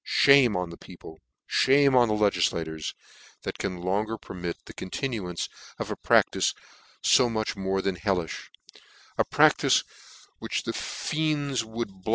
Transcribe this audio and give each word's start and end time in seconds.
Shame 0.03 0.57
on 0.57 0.71
the 0.71 0.77
peo 0.79 0.97
ple! 0.97 1.19
Shame 1.45 1.95
on 1.95 2.07
the 2.07 2.15
legiflators! 2.15 2.95
tnat 3.45 3.59
can 3.59 3.81
longer 3.81 4.17
permit 4.17 4.57
the 4.65 4.73
continuance 4.73 5.47
of 5.77 5.91
a 5.91 5.95
practice 5.95 6.55
fo 7.03 7.29
much 7.29 7.55
more 7.55 7.83
than 7.83 7.97
helliih: 7.97 8.45
a 9.19 9.23
practice 9.25 9.83
which 10.39 10.63
fiends 10.73 11.63
would 11.63 11.87
blufb 11.87 11.87
PHILIP 11.87 11.87
ROCHE 11.89 11.95
for 11.97 12.01
Piracy. 12.01 12.09